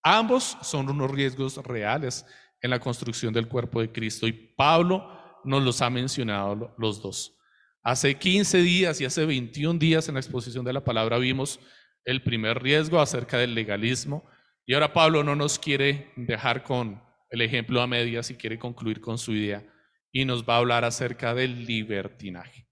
Ambos 0.03 0.57
son 0.61 0.89
unos 0.89 1.11
riesgos 1.11 1.57
reales 1.57 2.25
en 2.61 2.69
la 2.69 2.79
construcción 2.79 3.33
del 3.33 3.47
cuerpo 3.47 3.81
de 3.81 3.91
Cristo 3.91 4.27
y 4.27 4.31
Pablo 4.31 5.19
nos 5.43 5.63
los 5.63 5.81
ha 5.81 5.89
mencionado 5.89 6.73
los 6.77 7.01
dos. 7.01 7.37
Hace 7.83 8.15
15 8.15 8.59
días 8.59 9.01
y 9.01 9.05
hace 9.05 9.25
21 9.25 9.79
días 9.79 10.07
en 10.07 10.13
la 10.13 10.19
exposición 10.19 10.63
de 10.63 10.73
la 10.73 10.83
palabra 10.83 11.17
vimos 11.17 11.59
el 12.05 12.21
primer 12.23 12.61
riesgo 12.61 12.99
acerca 12.99 13.37
del 13.37 13.55
legalismo 13.55 14.29
y 14.65 14.73
ahora 14.73 14.93
Pablo 14.93 15.23
no 15.23 15.35
nos 15.35 15.57
quiere 15.57 16.11
dejar 16.15 16.63
con 16.63 17.01
el 17.29 17.41
ejemplo 17.41 17.81
a 17.81 17.87
medias 17.87 18.29
y 18.29 18.35
quiere 18.35 18.59
concluir 18.59 19.01
con 19.01 19.17
su 19.17 19.33
idea 19.33 19.65
y 20.11 20.25
nos 20.25 20.43
va 20.43 20.55
a 20.55 20.57
hablar 20.57 20.85
acerca 20.85 21.33
del 21.33 21.65
libertinaje. 21.65 22.67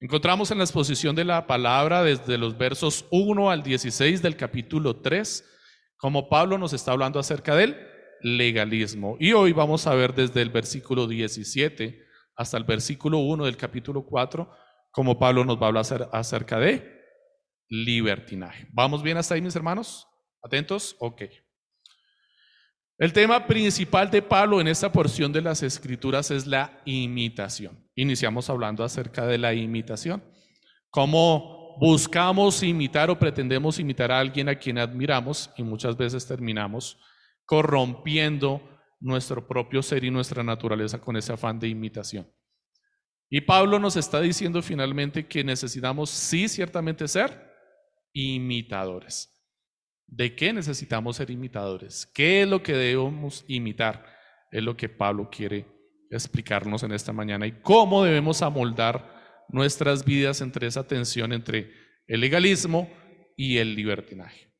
Encontramos 0.00 0.50
en 0.50 0.58
la 0.58 0.64
exposición 0.64 1.16
de 1.16 1.24
la 1.24 1.46
palabra 1.46 2.02
desde 2.02 2.36
los 2.36 2.58
versos 2.58 3.06
1 3.10 3.50
al 3.50 3.62
16 3.62 4.20
del 4.20 4.36
capítulo 4.36 4.96
3, 4.96 5.48
como 5.96 6.28
Pablo 6.28 6.58
nos 6.58 6.74
está 6.74 6.92
hablando 6.92 7.18
acerca 7.18 7.54
del 7.54 7.93
legalismo. 8.24 9.18
Y 9.20 9.32
hoy 9.32 9.52
vamos 9.52 9.86
a 9.86 9.94
ver 9.94 10.14
desde 10.14 10.40
el 10.40 10.48
versículo 10.48 11.06
17 11.06 12.02
hasta 12.34 12.56
el 12.56 12.64
versículo 12.64 13.18
1 13.18 13.44
del 13.44 13.56
capítulo 13.58 14.06
4, 14.06 14.50
como 14.90 15.18
Pablo 15.18 15.44
nos 15.44 15.60
va 15.60 15.66
a 15.66 15.68
hablar 15.68 15.84
acerca 16.10 16.58
de 16.58 17.02
libertinaje. 17.68 18.66
¿Vamos 18.72 19.02
bien 19.02 19.18
hasta 19.18 19.34
ahí, 19.34 19.42
mis 19.42 19.54
hermanos? 19.54 20.08
¿Atentos? 20.42 20.96
Ok. 21.00 21.22
El 22.96 23.12
tema 23.12 23.46
principal 23.46 24.10
de 24.10 24.22
Pablo 24.22 24.58
en 24.58 24.68
esta 24.68 24.90
porción 24.90 25.30
de 25.30 25.42
las 25.42 25.62
escrituras 25.62 26.30
es 26.30 26.46
la 26.46 26.80
imitación. 26.86 27.86
Iniciamos 27.94 28.48
hablando 28.48 28.84
acerca 28.84 29.26
de 29.26 29.36
la 29.36 29.52
imitación. 29.52 30.24
Cómo 30.88 31.76
buscamos 31.78 32.62
imitar 32.62 33.10
o 33.10 33.18
pretendemos 33.18 33.78
imitar 33.78 34.10
a 34.10 34.18
alguien 34.18 34.48
a 34.48 34.54
quien 34.54 34.78
admiramos 34.78 35.50
y 35.58 35.62
muchas 35.62 35.96
veces 35.96 36.26
terminamos 36.26 36.98
corrompiendo 37.44 38.62
nuestro 39.00 39.46
propio 39.46 39.82
ser 39.82 40.04
y 40.04 40.10
nuestra 40.10 40.42
naturaleza 40.42 41.00
con 41.00 41.16
ese 41.16 41.32
afán 41.32 41.58
de 41.58 41.68
imitación. 41.68 42.26
Y 43.28 43.40
Pablo 43.40 43.78
nos 43.78 43.96
está 43.96 44.20
diciendo 44.20 44.62
finalmente 44.62 45.26
que 45.26 45.44
necesitamos, 45.44 46.10
sí, 46.10 46.48
ciertamente 46.48 47.08
ser 47.08 47.52
imitadores. 48.12 49.30
¿De 50.06 50.34
qué 50.36 50.52
necesitamos 50.52 51.16
ser 51.16 51.30
imitadores? 51.30 52.06
¿Qué 52.14 52.42
es 52.42 52.48
lo 52.48 52.62
que 52.62 52.74
debemos 52.74 53.44
imitar? 53.48 54.06
Es 54.50 54.62
lo 54.62 54.76
que 54.76 54.88
Pablo 54.88 55.28
quiere 55.30 55.66
explicarnos 56.10 56.82
en 56.82 56.92
esta 56.92 57.12
mañana 57.12 57.46
y 57.46 57.60
cómo 57.60 58.04
debemos 58.04 58.42
amoldar 58.42 59.44
nuestras 59.48 60.04
vidas 60.04 60.40
entre 60.40 60.66
esa 60.66 60.86
tensión 60.86 61.32
entre 61.32 61.72
el 62.06 62.20
legalismo 62.20 62.88
y 63.36 63.58
el 63.58 63.74
libertinaje. 63.74 64.53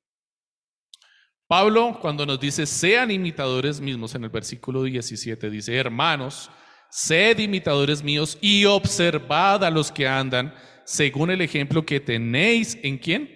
Pablo, 1.46 1.98
cuando 2.00 2.24
nos 2.24 2.40
dice 2.40 2.66
sean 2.66 3.10
imitadores 3.10 3.80
mismos 3.80 4.14
en 4.14 4.24
el 4.24 4.30
versículo 4.30 4.82
17, 4.82 5.50
dice, 5.50 5.76
hermanos, 5.76 6.50
sed 6.90 7.38
imitadores 7.38 8.02
míos 8.02 8.38
y 8.40 8.64
observad 8.64 9.62
a 9.64 9.70
los 9.70 9.92
que 9.92 10.08
andan 10.08 10.54
según 10.84 11.30
el 11.30 11.40
ejemplo 11.40 11.84
que 11.84 12.00
tenéis 12.00 12.78
en 12.82 12.98
quién? 12.98 13.30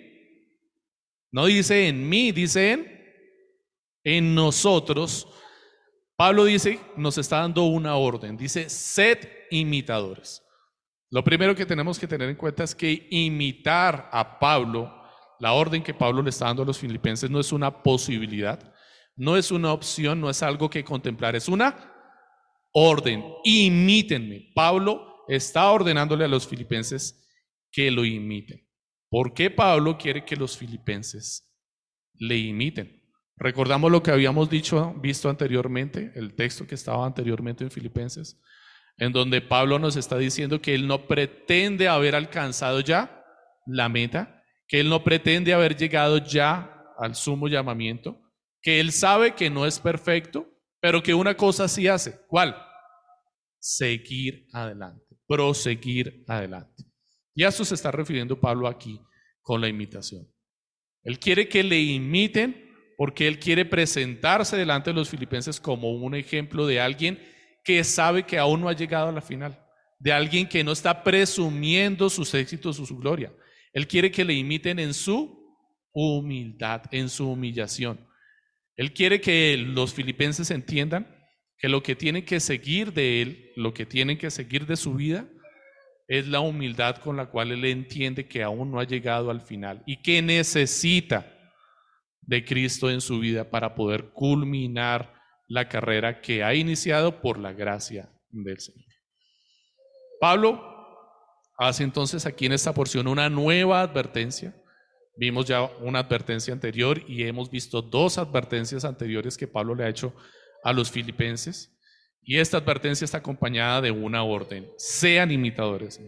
No 1.31 1.47
dice 1.47 1.88
en 1.88 2.09
mí, 2.09 2.33
dice 2.33 2.73
en, 2.73 2.99
en 4.05 4.35
nosotros. 4.35 5.29
Pablo 6.17 6.45
dice, 6.45 6.81
nos 6.97 7.19
está 7.19 7.41
dando 7.41 7.65
una 7.65 7.97
orden. 7.97 8.37
Dice, 8.37 8.69
sed 8.71 9.19
imitadores. 9.50 10.43
Lo 11.11 11.25
primero 11.25 11.55
que 11.55 11.67
tenemos 11.67 11.99
que 11.99 12.07
tener 12.09 12.29
en 12.29 12.37
cuenta 12.37 12.65
es 12.65 12.75
que 12.75 13.07
imitar 13.11 14.09
a 14.12 14.38
Pablo, 14.38 14.93
la 15.40 15.52
orden 15.52 15.83
que 15.83 15.95
Pablo 15.95 16.23
le 16.23 16.30
está 16.30 16.47
dando 16.47 16.62
a 16.62 16.66
los 16.66 16.78
filipenses, 16.78 17.30
no 17.30 17.40
es 17.40 17.52
una 17.52 17.83
posibilidad, 17.83 18.73
no 19.16 19.37
es 19.37 19.50
una 19.50 19.73
opción, 19.73 20.21
no 20.21 20.30
es 20.30 20.42
algo 20.42 20.71
que 20.71 20.85
contemplar, 20.85 21.37
es 21.37 21.49
una 21.49 21.92
orden. 22.73 23.25
Imítenme. 23.45 24.50
Pablo 24.54 25.25
está 25.28 25.71
ordenándole 25.71 26.25
a 26.25 26.28
los 26.28 26.47
filipenses 26.47 27.26
que 27.71 27.90
lo 27.90 28.04
imiten. 28.04 28.66
¿Por 29.11 29.35
qué 29.35 29.50
Pablo 29.50 29.97
quiere 29.97 30.25
que 30.25 30.37
los 30.37 30.57
filipenses 30.57 31.50
le 32.14 32.37
imiten? 32.37 32.99
Recordamos 33.37 33.90
lo 33.90 34.02
que 34.02 34.11
habíamos 34.11 34.50
dicho, 34.50 34.95
visto 35.00 35.30
anteriormente, 35.30 36.12
el 36.16 36.35
texto 36.35 36.66
que 36.66 36.75
estaba 36.75 37.07
anteriormente 37.07 37.62
en 37.62 37.71
Filipenses, 37.71 38.40
en 38.97 39.12
donde 39.12 39.40
Pablo 39.40 39.78
nos 39.78 39.97
está 39.97 40.18
diciendo 40.18 40.61
que 40.61 40.75
él 40.75 40.88
no 40.88 41.07
pretende 41.07 41.87
haber 41.87 42.16
alcanzado 42.16 42.80
ya 42.80 43.25
la 43.64 43.88
meta, 43.88 44.38
que 44.69 44.81
él 44.81 44.89
no 44.89 45.03
pretende 45.03 45.55
haber 45.55 45.77
llegado 45.77 46.19
ya 46.19 46.85
al 46.99 47.15
sumo 47.15 47.49
llamamiento, 47.49 48.21
que 48.61 48.81
él 48.81 48.93
sabe 48.93 49.35
que 49.35 49.49
no 49.51 49.67
es 49.67 49.79
perfecto, 49.81 50.47
pero 50.81 51.03
que 51.03 51.15
una 51.15 51.37
cosa 51.37 51.67
sí 51.67 51.89
hace. 51.89 52.21
¿Cuál? 52.29 52.57
Seguir 53.59 54.47
adelante, 54.53 55.17
proseguir 55.27 56.23
adelante. 56.29 56.85
Y 57.35 57.45
a 57.45 57.49
eso 57.49 57.65
se 57.65 57.75
está 57.75 57.91
refiriendo 57.91 58.39
Pablo 58.39 58.69
aquí 58.69 59.01
con 59.43 59.61
la 59.61 59.69
imitación. 59.69 60.29
Él 61.03 61.19
quiere 61.19 61.49
que 61.49 61.65
le 61.65 61.81
imiten 61.81 62.69
porque 62.97 63.27
él 63.27 63.39
quiere 63.39 63.65
presentarse 63.65 64.57
delante 64.57 64.91
de 64.91 64.95
los 64.95 65.09
filipenses 65.09 65.61
como 65.61 65.93
un 65.93 66.15
ejemplo 66.15 66.67
de 66.67 66.81
alguien 66.81 67.19
que 67.65 67.85
sabe 67.85 68.25
que 68.25 68.39
aún 68.39 68.61
no 68.61 68.69
ha 68.69 68.73
llegado 68.73 69.09
a 69.09 69.13
la 69.13 69.21
final, 69.21 69.65
de 69.99 70.13
alguien 70.13 70.49
que 70.49 70.65
no 70.65 70.73
está 70.73 71.05
presumiendo 71.05 72.11
sus 72.11 72.35
éxitos 72.35 72.79
o 72.81 72.85
su 72.85 72.99
gloria. 72.99 73.33
Él 73.73 73.87
quiere 73.87 74.11
que 74.11 74.25
le 74.25 74.35
imiten 74.35 74.79
en 74.79 74.95
su 74.95 75.39
humildad, 75.93 76.83
en 76.91 77.09
su 77.09 77.31
humillación. 77.31 78.07
Él 78.77 78.93
quiere 78.93 79.21
que 79.21 79.57
los 79.57 79.93
filipenses 79.93 80.51
entiendan 80.51 81.07
que 81.59 81.69
lo 81.69 81.83
que 81.83 81.97
tienen 81.97 82.25
que 82.25 82.39
seguir 82.39 82.93
de 82.93 83.23
él, 83.23 83.53
lo 83.57 83.75
que 83.75 83.85
tienen 83.85 84.17
que 84.17 84.31
seguir 84.31 84.67
de 84.67 84.77
su 84.77 84.95
vida, 84.95 85.29
es 86.07 86.27
la 86.29 86.41
humildad 86.41 86.97
con 86.97 87.17
la 87.17 87.27
cual 87.27 87.53
él 87.53 87.65
entiende 87.65 88.29
que 88.29 88.43
aún 88.43 88.71
no 88.71 88.81
ha 88.81 88.85
llegado 88.85 89.31
al 89.31 89.43
final 89.43 89.83
y 89.85 90.01
que 90.01 90.23
necesita 90.23 91.35
de 92.23 92.45
Cristo 92.45 92.91
en 92.91 93.01
su 93.01 93.19
vida 93.19 93.51
para 93.51 93.75
poder 93.75 94.11
culminar 94.11 95.15
la 95.49 95.69
carrera 95.69 96.21
que 96.21 96.45
ha 96.45 96.55
iniciado 96.55 97.21
por 97.21 97.39
la 97.39 97.53
gracia 97.53 98.11
del 98.31 98.59
Señor. 98.59 98.87
Pablo 100.21 100.68
hace 101.59 101.83
entonces 101.83 102.25
aquí 102.25 102.47
en 102.47 102.53
esta 102.53 102.73
porción 102.73 103.09
una 103.09 103.29
nueva 103.29 103.83
advertencia. 103.83 104.55
Vimos 105.17 105.47
ya 105.47 105.65
una 105.81 105.99
advertencia 105.99 106.55
anterior 106.55 107.03
y 107.09 107.25
hemos 107.25 107.50
visto 107.50 107.83
dos 107.83 108.17
advertencias 108.17 108.85
anteriores 108.85 109.37
que 109.37 109.49
Pablo 109.49 109.75
le 109.75 109.85
ha 109.85 109.88
hecho 109.88 110.15
a 110.62 110.73
los 110.73 110.91
filipenses. 110.91 111.77
Y 112.23 112.38
esta 112.38 112.59
advertencia 112.59 113.05
está 113.05 113.19
acompañada 113.19 113.81
de 113.81 113.91
una 113.91 114.23
orden. 114.23 114.71
Sean 114.77 115.33
imitadores. 115.33 116.00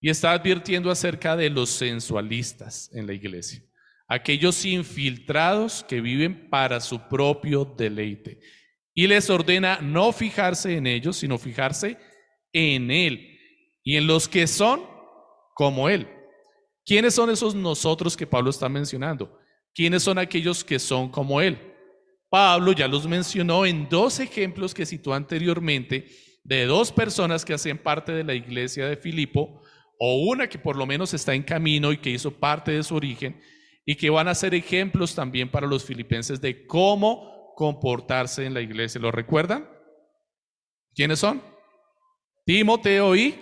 Y 0.00 0.10
está 0.10 0.32
advirtiendo 0.32 0.90
acerca 0.90 1.34
de 1.34 1.48
los 1.48 1.70
sensualistas 1.70 2.90
en 2.92 3.06
la 3.06 3.14
iglesia. 3.14 3.62
Aquellos 4.06 4.62
infiltrados 4.66 5.82
que 5.82 6.02
viven 6.02 6.50
para 6.50 6.80
su 6.80 7.08
propio 7.08 7.64
deleite. 7.64 8.40
Y 8.92 9.06
les 9.06 9.30
ordena 9.30 9.78
no 9.80 10.12
fijarse 10.12 10.76
en 10.76 10.86
ellos, 10.86 11.16
sino 11.16 11.38
fijarse 11.38 11.96
en 12.52 12.90
Él 12.90 13.33
y 13.84 13.96
en 13.96 14.06
los 14.06 14.26
que 14.28 14.46
son 14.46 14.82
como 15.54 15.88
Él. 15.88 16.08
¿Quiénes 16.84 17.14
son 17.14 17.30
esos 17.30 17.54
nosotros 17.54 18.16
que 18.16 18.26
Pablo 18.26 18.50
está 18.50 18.68
mencionando? 18.68 19.38
¿Quiénes 19.74 20.02
son 20.02 20.18
aquellos 20.18 20.64
que 20.64 20.78
son 20.78 21.10
como 21.10 21.40
Él? 21.40 21.58
Pablo 22.30 22.72
ya 22.72 22.88
los 22.88 23.06
mencionó 23.06 23.64
en 23.64 23.88
dos 23.88 24.18
ejemplos 24.18 24.74
que 24.74 24.86
citó 24.86 25.14
anteriormente 25.14 26.08
de 26.42 26.66
dos 26.66 26.90
personas 26.90 27.44
que 27.44 27.54
hacían 27.54 27.78
parte 27.78 28.12
de 28.12 28.24
la 28.24 28.34
iglesia 28.34 28.86
de 28.86 28.96
Filipo, 28.96 29.62
o 29.98 30.16
una 30.24 30.48
que 30.48 30.58
por 30.58 30.76
lo 30.76 30.84
menos 30.84 31.14
está 31.14 31.34
en 31.34 31.42
camino 31.42 31.92
y 31.92 31.98
que 31.98 32.10
hizo 32.10 32.32
parte 32.32 32.72
de 32.72 32.82
su 32.82 32.96
origen, 32.96 33.40
y 33.86 33.94
que 33.94 34.10
van 34.10 34.28
a 34.28 34.34
ser 34.34 34.54
ejemplos 34.54 35.14
también 35.14 35.50
para 35.50 35.66
los 35.66 35.84
filipenses 35.84 36.40
de 36.40 36.66
cómo 36.66 37.52
comportarse 37.54 38.44
en 38.44 38.54
la 38.54 38.60
iglesia. 38.60 39.00
¿Lo 39.00 39.10
recuerdan? 39.10 39.68
¿Quiénes 40.94 41.20
son? 41.20 41.42
Timoteo 42.44 43.16
y, 43.16 43.38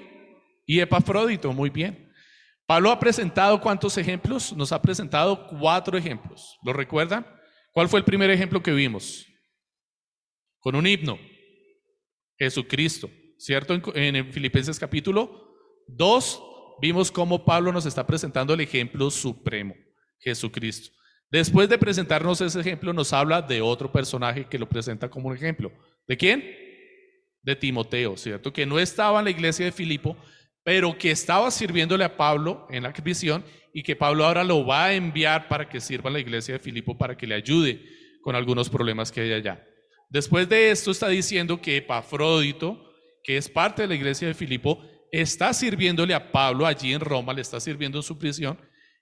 y 0.67 0.81
Epafrodito, 0.81 1.53
muy 1.53 1.71
bien. 1.71 2.11
Pablo 2.67 2.91
ha 2.91 2.99
presentado 2.99 3.61
cuántos 3.61 3.99
ejemplos? 3.99 4.53
Nos 4.57 4.73
ha 4.73 4.81
presentado 4.81 5.47
cuatro 5.49 5.99
ejemplos. 5.99 6.57
¿Lo 6.65 6.73
recuerdan? 6.73 7.27
¿Cuál 7.73 7.89
fue 7.89 7.99
el 7.99 8.05
primer 8.05 8.31
ejemplo 8.31 8.63
que 8.63 8.73
vimos? 8.73 9.27
Con 10.61 10.75
un 10.77 10.87
himno. 10.87 11.19
Jesucristo, 12.39 13.11
¿cierto? 13.39 13.81
En, 13.95 14.33
Filipenses 14.33 14.79
capítulo 14.79 15.55
2 15.89 16.43
vimos 16.81 17.13
cómo 17.13 17.45
Pablo 17.45 17.73
nos 17.73 17.87
está 17.87 18.07
presentando 18.07 18.55
el 18.55 18.61
ejemplo 18.61 19.11
supremo, 19.11 19.75
Jesucristo. 20.19 20.91
Después 21.31 21.69
de 21.69 21.79
presentarnos 21.79 22.41
ese 22.41 22.61
ejemplo, 22.61 22.93
nos 22.93 23.13
habla 23.13 23.41
de 23.41 23.61
otro 23.61 23.93
personaje 23.93 24.47
que 24.47 24.59
lo 24.59 24.69
presenta 24.69 25.09
como 25.09 25.29
un 25.29 25.37
ejemplo. 25.37 25.73
¿De 26.07 26.17
quién? 26.17 26.45
De 27.43 27.55
Timoteo, 27.55 28.17
¿cierto? 28.17 28.53
Que 28.53 28.67
no 28.67 28.79
estaba 28.79 29.21
en 29.21 29.25
la 29.27 29.31
iglesia 29.31 29.65
de 29.65 29.73
Filipo, 29.73 30.17
pero 30.65 30.97
que 30.97 31.11
estaba 31.11 31.51
sirviéndole 31.51 32.05
a 32.05 32.17
Pablo 32.17 32.67
en 32.71 32.85
la 32.85 32.91
visión 32.91 33.45
y 33.73 33.83
que 33.83 33.97
Pablo 33.97 34.25
ahora 34.25 34.45
lo 34.45 34.65
va 34.65 34.87
a 34.87 34.95
enviar 34.95 35.49
para 35.49 35.69
que 35.69 35.81
sirva 35.81 36.11
a 36.11 36.13
la 36.13 36.21
iglesia 36.21 36.55
de 36.55 36.61
Filipo 36.61 36.97
para 36.97 37.17
que 37.17 37.27
le 37.27 37.35
ayude 37.35 37.83
con 38.23 38.37
algunos 38.37 38.69
problemas 38.69 39.11
que 39.11 39.23
hay 39.23 39.33
allá. 39.33 39.65
Después 40.09 40.49
de 40.49 40.71
esto 40.71 40.91
está 40.91 41.09
diciendo 41.09 41.61
que 41.61 41.79
Epafrodito, 41.79 42.93
que 43.25 43.37
es 43.37 43.49
parte 43.49 43.83
de 43.83 43.89
la 43.89 43.95
iglesia 43.95 44.29
de 44.29 44.35
Filipo, 44.35 44.85
está 45.11 45.53
sirviéndole 45.53 46.15
a 46.15 46.31
Pablo 46.31 46.67
allí 46.67 46.93
en 46.93 47.01
Roma, 47.01 47.33
le 47.33 47.41
está 47.41 47.59
sirviendo 47.61 47.99
en 47.99 48.03
su 48.03 48.19
prisión 48.19 48.59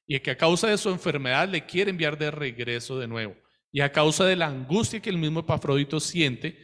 y 0.07 0.19
que 0.21 0.33
a 0.33 0.37
causa 0.37 0.69
de 0.69 0.79
su 0.79 0.89
enfermedad 0.89 1.49
le 1.49 1.67
quiere 1.67 1.91
enviar 1.91 2.17
de 2.19 2.31
regreso 2.31 2.99
de 2.99 3.07
nuevo. 3.07 3.37
Y 3.73 3.81
a 3.81 3.93
causa 3.93 4.25
de 4.25 4.37
la 4.37 4.47
angustia 4.47 5.01
que 5.01 5.11
el 5.11 5.19
mismo 5.19 5.41
Epafrodito 5.41 6.01
siente 6.01 6.59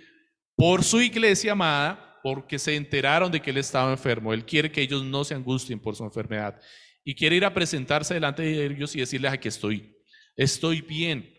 por 0.56 0.82
su 0.82 1.00
iglesia 1.00 1.52
amada, 1.52 2.15
porque 2.22 2.58
se 2.58 2.74
enteraron 2.74 3.30
de 3.30 3.40
que 3.40 3.50
él 3.50 3.58
estaba 3.58 3.90
enfermo, 3.90 4.32
él 4.32 4.44
quiere 4.44 4.70
que 4.70 4.82
ellos 4.82 5.04
no 5.04 5.24
se 5.24 5.34
angustien 5.34 5.80
por 5.80 5.94
su 5.94 6.04
enfermedad. 6.04 6.60
Y 7.04 7.14
quiere 7.14 7.36
ir 7.36 7.44
a 7.44 7.54
presentarse 7.54 8.14
delante 8.14 8.42
de 8.42 8.66
ellos 8.66 8.94
y 8.96 9.00
decirles 9.00 9.32
aquí 9.32 9.48
estoy, 9.48 9.96
estoy 10.36 10.80
bien, 10.80 11.32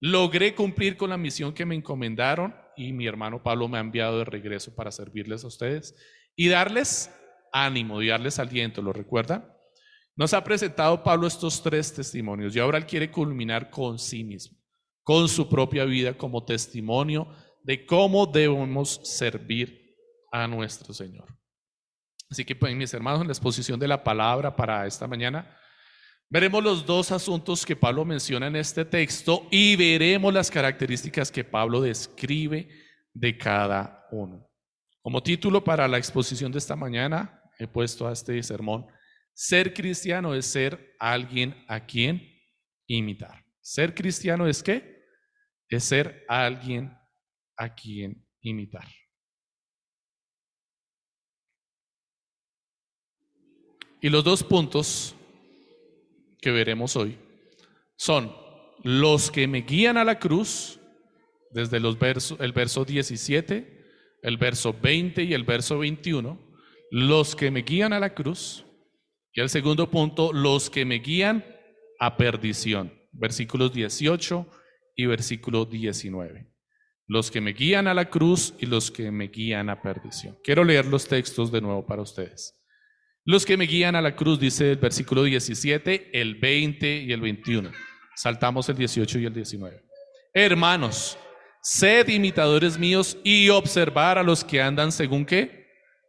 logré 0.00 0.54
cumplir 0.54 0.96
con 0.96 1.10
la 1.10 1.16
misión 1.16 1.52
que 1.52 1.64
me 1.64 1.76
encomendaron 1.76 2.54
y 2.76 2.92
mi 2.92 3.06
hermano 3.06 3.42
Pablo 3.42 3.68
me 3.68 3.78
ha 3.78 3.80
enviado 3.80 4.18
de 4.18 4.24
regreso 4.24 4.74
para 4.74 4.90
servirles 4.90 5.44
a 5.44 5.46
ustedes 5.46 5.94
y 6.34 6.48
darles 6.48 7.10
ánimo 7.52 8.02
y 8.02 8.08
darles 8.08 8.38
aliento, 8.38 8.82
¿lo 8.82 8.92
recuerdan? 8.92 9.46
Nos 10.16 10.34
ha 10.34 10.42
presentado 10.42 11.02
Pablo 11.02 11.26
estos 11.26 11.62
tres 11.62 11.94
testimonios 11.94 12.54
y 12.54 12.58
ahora 12.58 12.78
él 12.78 12.86
quiere 12.86 13.10
culminar 13.10 13.70
con 13.70 13.98
sí 13.98 14.24
mismo, 14.24 14.58
con 15.02 15.28
su 15.28 15.48
propia 15.48 15.84
vida 15.84 16.14
como 16.14 16.44
testimonio 16.44 17.28
de 17.62 17.86
cómo 17.86 18.26
debemos 18.26 19.00
servir 19.04 19.81
a 20.32 20.48
nuestro 20.48 20.92
Señor. 20.92 21.28
Así 22.28 22.44
que, 22.44 22.56
pues, 22.56 22.74
mis 22.74 22.92
hermanos, 22.94 23.20
en 23.20 23.26
la 23.28 23.34
exposición 23.34 23.78
de 23.78 23.86
la 23.86 24.02
palabra 24.02 24.56
para 24.56 24.86
esta 24.86 25.06
mañana, 25.06 25.54
veremos 26.30 26.64
los 26.64 26.86
dos 26.86 27.12
asuntos 27.12 27.66
que 27.66 27.76
Pablo 27.76 28.06
menciona 28.06 28.46
en 28.46 28.56
este 28.56 28.86
texto 28.86 29.46
y 29.50 29.76
veremos 29.76 30.32
las 30.32 30.50
características 30.50 31.30
que 31.30 31.44
Pablo 31.44 31.82
describe 31.82 32.70
de 33.12 33.36
cada 33.36 34.08
uno. 34.10 34.48
Como 35.02 35.22
título 35.22 35.62
para 35.62 35.86
la 35.86 35.98
exposición 35.98 36.50
de 36.50 36.58
esta 36.58 36.74
mañana, 36.74 37.42
he 37.58 37.68
puesto 37.68 38.08
a 38.08 38.12
este 38.12 38.42
sermón, 38.42 38.86
ser 39.34 39.74
cristiano 39.74 40.34
es 40.34 40.46
ser 40.46 40.94
alguien 40.98 41.54
a 41.68 41.84
quien 41.84 42.40
imitar. 42.86 43.44
Ser 43.60 43.94
cristiano 43.94 44.46
es 44.46 44.62
qué? 44.62 45.04
Es 45.68 45.84
ser 45.84 46.24
alguien 46.28 46.96
a 47.56 47.74
quien 47.74 48.26
imitar. 48.40 48.88
Y 54.02 54.10
los 54.10 54.24
dos 54.24 54.42
puntos 54.42 55.14
que 56.40 56.50
veremos 56.50 56.96
hoy 56.96 57.16
son 57.96 58.34
los 58.82 59.30
que 59.30 59.46
me 59.46 59.62
guían 59.62 59.96
a 59.96 60.04
la 60.04 60.18
cruz, 60.18 60.80
desde 61.52 61.78
los 61.78 61.96
versos, 62.00 62.40
el 62.40 62.52
verso 62.52 62.84
17, 62.84 63.84
el 64.22 64.36
verso 64.38 64.74
20 64.74 65.22
y 65.22 65.34
el 65.34 65.44
verso 65.44 65.78
21, 65.78 66.36
los 66.90 67.36
que 67.36 67.52
me 67.52 67.62
guían 67.62 67.92
a 67.92 68.00
la 68.00 68.12
cruz, 68.12 68.66
y 69.32 69.40
el 69.40 69.48
segundo 69.48 69.88
punto, 69.88 70.32
los 70.32 70.68
que 70.68 70.84
me 70.84 70.98
guían 70.98 71.44
a 72.00 72.16
perdición, 72.16 72.92
versículos 73.12 73.72
18 73.72 74.48
y 74.96 75.06
versículo 75.06 75.64
19. 75.64 76.52
Los 77.06 77.30
que 77.30 77.40
me 77.40 77.52
guían 77.52 77.86
a 77.86 77.94
la 77.94 78.10
cruz 78.10 78.52
y 78.58 78.66
los 78.66 78.90
que 78.90 79.12
me 79.12 79.28
guían 79.28 79.70
a 79.70 79.80
perdición. 79.80 80.36
Quiero 80.42 80.64
leer 80.64 80.86
los 80.86 81.06
textos 81.06 81.52
de 81.52 81.60
nuevo 81.60 81.86
para 81.86 82.02
ustedes. 82.02 82.61
Los 83.24 83.46
que 83.46 83.56
me 83.56 83.66
guían 83.66 83.94
a 83.94 84.02
la 84.02 84.16
cruz, 84.16 84.40
dice 84.40 84.72
el 84.72 84.78
versículo 84.78 85.22
17, 85.22 86.10
el 86.20 86.34
20 86.34 87.02
y 87.02 87.12
el 87.12 87.20
21. 87.20 87.70
Saltamos 88.16 88.68
el 88.68 88.76
18 88.76 89.20
y 89.20 89.26
el 89.26 89.32
19. 89.32 89.80
Hermanos, 90.34 91.16
sed 91.62 92.08
imitadores 92.08 92.76
míos 92.76 93.16
y 93.22 93.48
observar 93.48 94.18
a 94.18 94.24
los 94.24 94.42
que 94.42 94.60
andan 94.60 94.90
según 94.90 95.24
qué? 95.24 95.68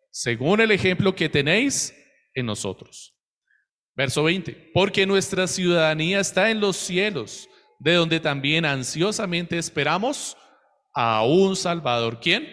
Según 0.10 0.60
el 0.60 0.71
ejemplo 0.71 1.15
que 1.15 1.30
tenéis 1.30 1.93
en 2.34 2.47
nosotros. 2.47 3.15
Verso 3.95 4.23
20. 4.23 4.71
Porque 4.73 5.06
nuestra 5.06 5.45
ciudadanía 5.45 6.19
está 6.19 6.49
en 6.49 6.60
los 6.60 6.78
cielos, 6.78 7.47
de 7.78 7.93
donde 7.93 8.19
también 8.19 8.65
ansiosamente 8.65 9.60
esperamos 9.60 10.36
a 10.95 11.23
un 11.23 11.56
Salvador. 11.56 12.19
¿Quién? 12.19 12.47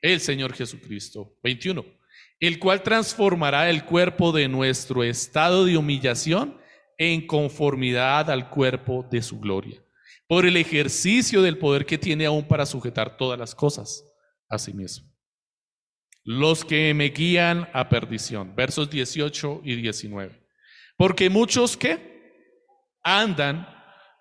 El 0.00 0.20
Señor 0.20 0.54
Jesucristo. 0.54 1.36
21 1.42 1.99
el 2.40 2.58
cual 2.58 2.82
transformará 2.82 3.68
el 3.68 3.84
cuerpo 3.84 4.32
de 4.32 4.48
nuestro 4.48 5.04
estado 5.04 5.66
de 5.66 5.76
humillación 5.76 6.58
en 6.96 7.26
conformidad 7.26 8.30
al 8.30 8.48
cuerpo 8.48 9.06
de 9.10 9.22
su 9.22 9.38
gloria, 9.38 9.82
por 10.26 10.46
el 10.46 10.56
ejercicio 10.56 11.42
del 11.42 11.58
poder 11.58 11.84
que 11.84 11.98
tiene 11.98 12.24
aún 12.24 12.48
para 12.48 12.64
sujetar 12.64 13.18
todas 13.18 13.38
las 13.38 13.54
cosas 13.54 14.04
a 14.48 14.58
sí 14.58 14.72
mismo. 14.72 15.06
Los 16.24 16.64
que 16.64 16.92
me 16.94 17.10
guían 17.10 17.68
a 17.72 17.88
perdición, 17.88 18.54
versos 18.54 18.88
18 18.90 19.62
y 19.64 19.76
19. 19.76 20.40
Porque 20.96 21.30
muchos 21.30 21.76
que 21.76 22.10
andan, 23.02 23.66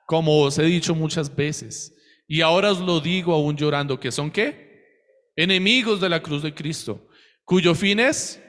como 0.05 0.41
os 0.41 0.57
he 0.57 0.63
dicho 0.63 0.93
muchas 0.95 1.33
veces, 1.33 1.93
y 2.27 2.41
ahora 2.41 2.71
os 2.71 2.79
lo 2.79 2.99
digo 2.99 3.33
aún 3.33 3.55
llorando, 3.57 3.99
que 3.99 4.11
son 4.11 4.29
qué? 4.31 4.69
Enemigos 5.35 5.99
de 5.99 6.09
la 6.09 6.21
cruz 6.21 6.43
de 6.43 6.53
Cristo 6.53 7.08
cuyo 7.49 7.73
fin 7.73 7.99
es 7.99 8.39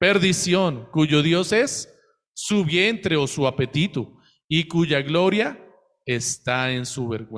perdición, 0.00 0.88
cuyo 0.90 1.22
Dios 1.22 1.52
es 1.52 1.88
su 2.34 2.64
vientre 2.64 3.16
o 3.16 3.28
su 3.28 3.46
apetito, 3.46 4.16
y 4.48 4.66
cuya 4.66 5.00
gloria 5.00 5.64
está 6.04 6.72
en 6.72 6.86
su 6.86 7.06
vergüenza. 7.06 7.36